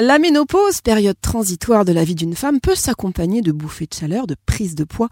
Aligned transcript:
La 0.00 0.20
ménopause, 0.20 0.80
période 0.80 1.16
transitoire 1.20 1.84
de 1.84 1.90
la 1.90 2.04
vie 2.04 2.14
d'une 2.14 2.36
femme, 2.36 2.60
peut 2.60 2.76
s'accompagner 2.76 3.40
de 3.40 3.50
bouffées 3.50 3.86
de 3.86 3.94
chaleur, 3.94 4.28
de 4.28 4.36
prise 4.46 4.76
de 4.76 4.84
poids 4.84 5.08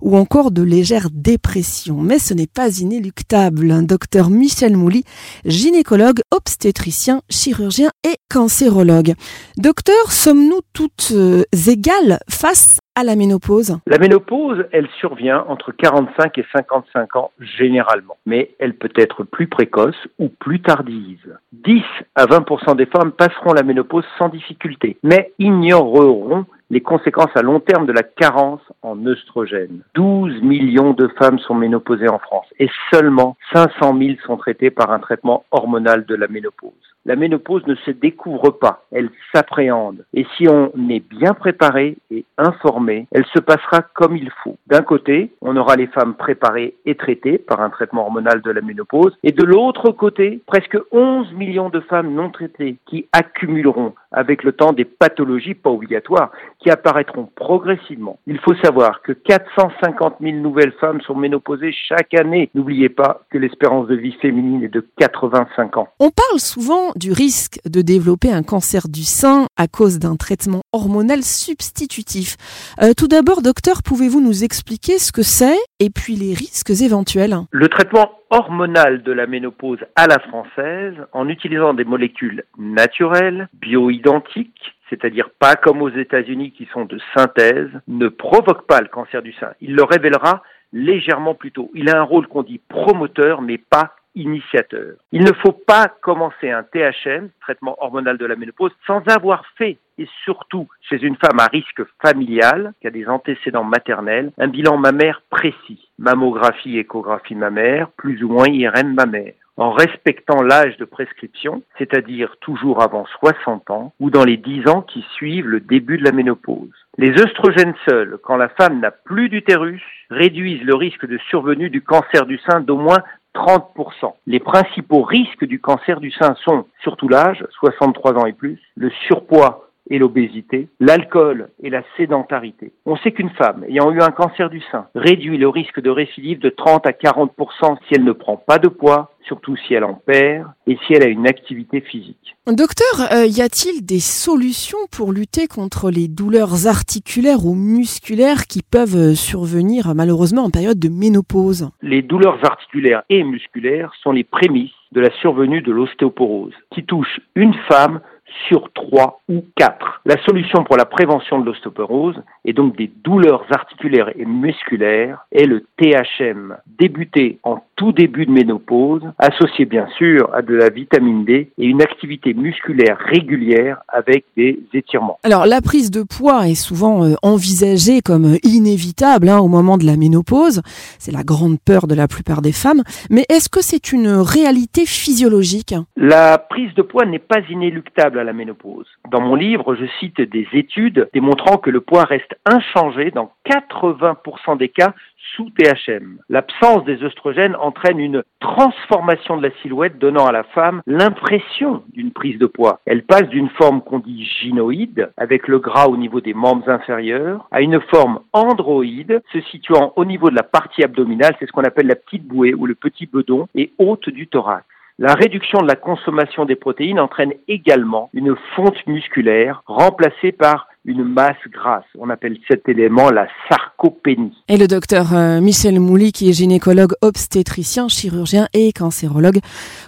ou 0.00 0.16
encore 0.16 0.50
de 0.50 0.62
légères 0.62 1.10
dépressions. 1.12 2.00
Mais 2.00 2.18
ce 2.18 2.32
n'est 2.32 2.46
pas 2.46 2.78
inéluctable. 2.78 3.84
Docteur 3.84 4.30
Michel 4.30 4.78
Mouly, 4.78 5.04
gynécologue, 5.44 6.22
obstétricien, 6.30 7.20
chirurgien 7.28 7.90
et 8.02 8.16
cancérologue. 8.30 9.12
Docteur, 9.58 10.10
sommes-nous 10.10 10.60
toutes 10.72 11.10
euh, 11.12 11.44
égales 11.66 12.18
face 12.30 12.78
à 12.96 13.04
la 13.04 13.16
ménopause 13.16 13.78
La 13.86 13.98
ménopause, 13.98 14.64
elle 14.72 14.88
survient 14.98 15.44
entre 15.48 15.72
45 15.72 16.36
et 16.38 16.46
55 16.52 17.16
ans 17.16 17.30
généralement, 17.40 18.16
mais 18.26 18.50
elle 18.58 18.74
peut 18.74 18.92
être 18.96 19.24
plus 19.24 19.46
précoce 19.46 19.96
ou 20.18 20.28
plus 20.28 20.60
tardive. 20.60 21.38
10 21.52 21.82
à 22.14 22.26
20% 22.26 22.76
des 22.76 22.86
femmes 22.86 23.12
passeront 23.12 23.52
la 23.52 23.62
ménopause 23.62 24.04
sans 24.18 24.28
difficulté, 24.28 24.98
mais 25.02 25.32
ignoreront 25.38 26.44
les 26.70 26.80
conséquences 26.80 27.34
à 27.34 27.42
long 27.42 27.60
terme 27.60 27.86
de 27.86 27.92
la 27.92 28.02
carence 28.02 28.60
en 28.82 29.04
œstrogènes. 29.06 29.82
12 29.94 30.42
millions 30.42 30.92
de 30.92 31.08
femmes 31.18 31.38
sont 31.38 31.54
ménopausées 31.54 32.08
en 32.08 32.18
France 32.18 32.46
et 32.58 32.68
seulement 32.92 33.36
500 33.52 33.98
000 33.98 34.16
sont 34.26 34.36
traitées 34.36 34.70
par 34.70 34.92
un 34.92 35.00
traitement 35.00 35.44
hormonal 35.50 36.04
de 36.06 36.14
la 36.14 36.28
ménopause. 36.28 36.72
La 37.06 37.16
ménopause 37.16 37.66
ne 37.66 37.74
se 37.76 37.90
découvre 37.90 38.50
pas, 38.50 38.84
elle 38.92 39.10
s'appréhende. 39.34 40.04
Et 40.12 40.26
si 40.36 40.48
on 40.48 40.70
est 40.90 41.00
bien 41.00 41.32
préparé 41.32 41.96
et 42.10 42.24
informé, 42.36 43.06
elle 43.12 43.24
se 43.26 43.38
passera 43.38 43.80
comme 43.94 44.16
il 44.16 44.30
faut. 44.42 44.56
D'un 44.66 44.82
côté, 44.82 45.32
on 45.40 45.56
aura 45.56 45.76
les 45.76 45.86
femmes 45.86 46.14
préparées 46.14 46.74
et 46.84 46.94
traitées 46.94 47.38
par 47.38 47.62
un 47.62 47.70
traitement 47.70 48.02
hormonal 48.02 48.42
de 48.42 48.50
la 48.50 48.60
ménopause, 48.60 49.16
et 49.22 49.32
de 49.32 49.44
l'autre 49.44 49.90
côté, 49.92 50.42
presque 50.46 50.76
11 50.92 51.32
millions 51.32 51.70
de 51.70 51.80
femmes 51.80 52.12
non 52.12 52.30
traitées 52.30 52.76
qui 52.86 53.06
accumuleront 53.12 53.94
avec 54.12 54.42
le 54.42 54.52
temps 54.52 54.72
des 54.72 54.84
pathologies 54.84 55.54
pas 55.54 55.70
obligatoires 55.70 56.30
qui 56.58 56.70
apparaîtront 56.70 57.28
progressivement. 57.34 58.18
Il 58.26 58.38
faut 58.40 58.54
savoir 58.56 59.02
que 59.02 59.12
450 59.12 60.16
000 60.20 60.36
nouvelles 60.38 60.72
femmes 60.80 61.00
sont 61.02 61.14
ménopausées 61.14 61.72
chaque 61.72 62.14
année. 62.14 62.50
N'oubliez 62.54 62.88
pas 62.88 63.22
que 63.30 63.38
l'espérance 63.38 63.86
de 63.88 63.94
vie 63.94 64.16
féminine 64.20 64.64
est 64.64 64.68
de 64.68 64.84
85 64.98 65.76
ans. 65.76 65.88
On 66.00 66.10
parle 66.10 66.38
souvent 66.38 66.89
du 66.96 67.12
risque 67.12 67.60
de 67.64 67.82
développer 67.82 68.32
un 68.32 68.42
cancer 68.42 68.88
du 68.88 69.02
sein 69.02 69.46
à 69.56 69.68
cause 69.68 69.98
d'un 69.98 70.16
traitement 70.16 70.62
hormonal 70.72 71.22
substitutif. 71.22 72.36
Euh, 72.82 72.92
tout 72.96 73.08
d'abord, 73.08 73.42
docteur, 73.42 73.82
pouvez-vous 73.82 74.20
nous 74.20 74.44
expliquer 74.44 74.98
ce 74.98 75.12
que 75.12 75.22
c'est 75.22 75.58
et 75.78 75.90
puis 75.90 76.14
les 76.14 76.34
risques 76.34 76.70
éventuels? 76.70 77.36
Le 77.50 77.68
traitement 77.68 78.10
hormonal 78.30 79.02
de 79.02 79.12
la 79.12 79.26
ménopause 79.26 79.80
à 79.96 80.06
la 80.06 80.18
française, 80.18 80.94
en 81.12 81.28
utilisant 81.28 81.74
des 81.74 81.84
molécules 81.84 82.44
naturelles, 82.58 83.48
bioidentiques, 83.54 84.76
c'est-à-dire 84.88 85.30
pas 85.38 85.56
comme 85.56 85.82
aux 85.82 85.90
États-Unis 85.90 86.52
qui 86.52 86.68
sont 86.72 86.84
de 86.84 86.98
synthèse, 87.16 87.70
ne 87.88 88.08
provoque 88.08 88.66
pas 88.66 88.80
le 88.80 88.88
cancer 88.88 89.22
du 89.22 89.32
sein. 89.34 89.50
Il 89.60 89.74
le 89.74 89.84
révélera 89.84 90.42
légèrement 90.72 91.34
plus 91.34 91.52
tôt. 91.52 91.70
Il 91.74 91.88
a 91.90 91.98
un 91.98 92.02
rôle 92.02 92.28
qu'on 92.28 92.42
dit 92.42 92.60
promoteur, 92.68 93.42
mais 93.42 93.58
pas 93.58 93.94
initiateur. 94.14 94.94
Il 95.12 95.24
ne 95.24 95.32
faut 95.32 95.52
pas 95.52 95.88
commencer 96.00 96.50
un 96.50 96.62
THM, 96.62 97.30
traitement 97.40 97.76
hormonal 97.82 98.18
de 98.18 98.26
la 98.26 98.36
ménopause, 98.36 98.72
sans 98.86 99.02
avoir 99.08 99.44
fait, 99.56 99.78
et 99.98 100.08
surtout 100.24 100.68
chez 100.80 101.02
une 101.02 101.16
femme 101.16 101.38
à 101.38 101.46
risque 101.46 101.82
familial, 102.02 102.72
qui 102.80 102.86
a 102.86 102.90
des 102.90 103.06
antécédents 103.06 103.64
maternels, 103.64 104.32
un 104.38 104.48
bilan 104.48 104.78
mammaire 104.78 105.22
précis. 105.30 105.88
Mammographie, 105.98 106.78
échographie 106.78 107.34
mammaire, 107.34 107.90
plus 107.96 108.22
ou 108.24 108.28
moins 108.28 108.48
IRM 108.48 108.94
mammaire 108.94 109.34
en 109.60 109.72
respectant 109.72 110.42
l'âge 110.42 110.78
de 110.78 110.86
prescription, 110.86 111.62
c'est-à-dire 111.76 112.34
toujours 112.40 112.82
avant 112.82 113.04
60 113.20 113.70
ans 113.70 113.92
ou 114.00 114.08
dans 114.08 114.24
les 114.24 114.38
10 114.38 114.66
ans 114.68 114.80
qui 114.80 115.04
suivent 115.14 115.46
le 115.46 115.60
début 115.60 115.98
de 115.98 116.04
la 116.04 116.12
ménopause. 116.12 116.70
Les 116.96 117.10
œstrogènes 117.20 117.74
seuls, 117.86 118.18
quand 118.22 118.36
la 118.36 118.48
femme 118.48 118.80
n'a 118.80 118.90
plus 118.90 119.28
d'utérus, 119.28 119.82
réduisent 120.10 120.64
le 120.64 120.74
risque 120.74 121.06
de 121.06 121.18
survenue 121.28 121.68
du 121.68 121.82
cancer 121.82 122.24
du 122.24 122.38
sein 122.38 122.60
d'au 122.60 122.78
moins 122.78 123.02
30%. 123.34 124.14
Les 124.26 124.40
principaux 124.40 125.02
risques 125.02 125.44
du 125.44 125.60
cancer 125.60 126.00
du 126.00 126.10
sein 126.10 126.34
sont 126.44 126.66
surtout 126.82 127.08
l'âge, 127.08 127.44
63 127.58 128.14
ans 128.14 128.26
et 128.26 128.32
plus, 128.32 128.60
le 128.76 128.90
surpoids 129.06 129.69
et 129.90 129.98
l'obésité, 129.98 130.68
l'alcool 130.78 131.50
et 131.62 131.68
la 131.68 131.82
sédentarité. 131.96 132.72
On 132.86 132.96
sait 132.96 133.12
qu'une 133.12 133.30
femme 133.30 133.64
ayant 133.68 133.90
eu 133.90 134.00
un 134.00 134.10
cancer 134.10 134.48
du 134.48 134.62
sein 134.70 134.86
réduit 134.94 135.36
le 135.36 135.48
risque 135.48 135.80
de 135.80 135.90
récidive 135.90 136.38
de 136.38 136.48
30 136.48 136.86
à 136.86 136.92
40% 136.92 137.76
si 137.86 137.94
elle 137.94 138.04
ne 138.04 138.12
prend 138.12 138.36
pas 138.36 138.58
de 138.58 138.68
poids, 138.68 139.12
surtout 139.26 139.56
si 139.56 139.74
elle 139.74 139.84
en 139.84 139.94
perd 139.94 140.46
et 140.66 140.78
si 140.86 140.94
elle 140.94 141.02
a 141.02 141.08
une 141.08 141.26
activité 141.26 141.80
physique. 141.80 142.36
Docteur, 142.46 143.12
euh, 143.12 143.26
y 143.26 143.42
a-t-il 143.42 143.84
des 143.84 144.00
solutions 144.00 144.78
pour 144.90 145.12
lutter 145.12 145.46
contre 145.46 145.90
les 145.90 146.08
douleurs 146.08 146.66
articulaires 146.66 147.44
ou 147.44 147.54
musculaires 147.54 148.46
qui 148.46 148.62
peuvent 148.62 148.96
euh, 148.96 149.14
survenir 149.14 149.94
malheureusement 149.94 150.44
en 150.44 150.50
période 150.50 150.78
de 150.78 150.88
ménopause? 150.88 151.70
Les 151.82 152.02
douleurs 152.02 152.38
articulaires 152.44 153.02
et 153.08 153.22
musculaires 153.22 153.92
sont 154.02 154.12
les 154.12 154.24
prémices 154.24 154.70
de 154.92 155.00
la 155.00 155.10
survenue 155.20 155.62
de 155.62 155.70
l'ostéoporose, 155.70 156.54
qui 156.72 156.84
touche 156.84 157.20
une 157.36 157.54
femme 157.68 158.00
sur 158.48 158.70
trois 158.72 159.20
ou 159.28 159.44
quatre. 159.56 160.00
La 160.04 160.16
solution 160.24 160.64
pour 160.64 160.76
la 160.76 160.84
prévention 160.84 161.40
de 161.40 161.46
l'ostéoporose 161.46 162.16
et 162.44 162.52
donc 162.52 162.76
des 162.76 162.90
douleurs 163.04 163.44
articulaires 163.50 164.10
et 164.16 164.24
musculaires 164.24 165.26
est 165.32 165.46
le 165.46 165.64
THM, 165.76 166.56
débuté 166.78 167.38
en 167.42 167.62
tout 167.76 167.92
début 167.92 168.26
de 168.26 168.30
ménopause, 168.30 169.02
associé 169.18 169.64
bien 169.64 169.86
sûr 169.96 170.32
à 170.34 170.42
de 170.42 170.54
la 170.54 170.68
vitamine 170.68 171.24
D 171.24 171.50
et 171.58 171.64
une 171.64 171.82
activité 171.82 172.34
musculaire 172.34 172.98
régulière 172.98 173.78
avec 173.88 174.24
des 174.36 174.60
étirements. 174.74 175.18
Alors 175.22 175.46
la 175.46 175.60
prise 175.60 175.90
de 175.90 176.02
poids 176.02 176.48
est 176.48 176.54
souvent 176.54 177.04
euh, 177.04 177.14
envisagée 177.22 178.00
comme 178.00 178.36
inévitable 178.42 179.28
hein, 179.28 179.38
au 179.38 179.48
moment 179.48 179.78
de 179.78 179.86
la 179.86 179.96
ménopause, 179.96 180.62
c'est 180.98 181.12
la 181.12 181.22
grande 181.22 181.58
peur 181.60 181.86
de 181.86 181.94
la 181.94 182.08
plupart 182.08 182.42
des 182.42 182.52
femmes, 182.52 182.82
mais 183.10 183.24
est-ce 183.28 183.48
que 183.48 183.62
c'est 183.62 183.92
une 183.92 184.08
réalité 184.08 184.86
physiologique? 184.86 185.74
La 185.96 186.38
prise 186.38 186.74
de 186.74 186.82
poids 186.82 187.06
n'est 187.06 187.18
pas 187.18 187.40
inéluctable 187.50 188.18
la 188.24 188.32
ménopause. 188.32 188.86
Dans 189.10 189.20
mon 189.20 189.34
livre, 189.34 189.74
je 189.74 189.86
cite 189.98 190.20
des 190.20 190.46
études 190.52 191.08
démontrant 191.12 191.56
que 191.56 191.70
le 191.70 191.80
poids 191.80 192.04
reste 192.04 192.34
inchangé 192.44 193.10
dans 193.10 193.32
80% 193.46 194.58
des 194.58 194.68
cas 194.68 194.94
sous 195.34 195.50
THM. 195.50 196.18
L'absence 196.28 196.84
des 196.84 197.02
œstrogènes 197.02 197.56
entraîne 197.56 198.00
une 198.00 198.22
transformation 198.40 199.36
de 199.36 199.42
la 199.42 199.54
silhouette 199.62 199.98
donnant 199.98 200.26
à 200.26 200.32
la 200.32 200.42
femme 200.42 200.82
l'impression 200.86 201.82
d'une 201.92 202.10
prise 202.10 202.38
de 202.38 202.46
poids. 202.46 202.80
Elle 202.86 203.02
passe 203.02 203.28
d'une 203.28 203.50
forme 203.50 203.82
qu'on 203.82 203.98
dit 203.98 204.24
gynoïde, 204.24 205.10
avec 205.16 205.48
le 205.48 205.58
gras 205.58 205.86
au 205.86 205.96
niveau 205.96 206.20
des 206.20 206.34
membres 206.34 206.68
inférieurs, 206.68 207.46
à 207.50 207.60
une 207.60 207.80
forme 207.80 208.20
androïde, 208.32 209.22
se 209.32 209.40
situant 209.42 209.92
au 209.96 210.04
niveau 210.04 210.30
de 210.30 210.36
la 210.36 210.42
partie 210.42 210.82
abdominale, 210.82 211.36
c'est 211.38 211.46
ce 211.46 211.52
qu'on 211.52 211.62
appelle 211.62 211.86
la 211.86 211.96
petite 211.96 212.26
bouée 212.26 212.54
ou 212.54 212.66
le 212.66 212.74
petit 212.74 213.06
bedon, 213.06 213.46
et 213.54 213.72
haute 213.78 214.08
du 214.08 214.26
thorax. 214.26 214.64
La 215.02 215.14
réduction 215.14 215.62
de 215.62 215.66
la 215.66 215.76
consommation 215.76 216.44
des 216.44 216.56
protéines 216.56 217.00
entraîne 217.00 217.32
également 217.48 218.10
une 218.12 218.34
fonte 218.54 218.86
musculaire 218.86 219.62
remplacée 219.64 220.30
par 220.30 220.68
une 220.84 221.04
masse 221.04 221.40
grasse. 221.50 221.86
On 221.98 222.10
appelle 222.10 222.36
cet 222.46 222.68
élément 222.68 223.08
la 223.08 223.26
sarcopénie. 223.48 224.36
Et 224.48 224.58
le 224.58 224.66
docteur 224.66 225.14
euh, 225.14 225.40
Michel 225.40 225.80
Mouly, 225.80 226.12
qui 226.12 226.28
est 226.28 226.34
gynécologue 226.34 226.92
obstétricien, 227.00 227.88
chirurgien 227.88 228.46
et 228.52 228.72
cancérologue, 228.72 229.38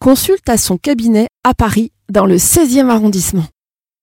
consulte 0.00 0.48
à 0.48 0.56
son 0.56 0.76
cabinet 0.76 1.28
à 1.44 1.54
Paris, 1.54 1.92
dans 2.10 2.26
le 2.26 2.34
16e 2.34 2.88
arrondissement. 2.88 3.44